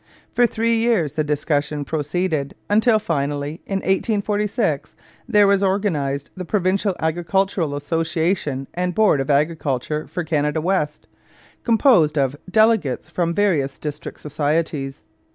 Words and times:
For 0.33 0.47
three 0.47 0.77
years 0.77 1.13
the 1.13 1.23
discussion 1.23 1.85
proceeded, 1.85 2.55
until 2.71 2.97
finally, 2.97 3.61
in 3.67 3.81
1846, 3.81 4.95
there 5.29 5.45
was 5.45 5.61
organized 5.61 6.31
the 6.35 6.43
Provincial 6.43 6.95
Agricultural 6.99 7.75
Association 7.75 8.67
and 8.73 8.95
Board 8.95 9.21
of 9.21 9.29
Agriculture 9.29 10.07
for 10.07 10.23
Canada 10.23 10.59
West, 10.59 11.05
composed 11.63 12.17
of 12.17 12.35
delegates 12.49 13.11
from 13.11 13.29
the 13.29 13.35
various 13.35 13.77
district 13.77 14.19
societies. 14.21 15.03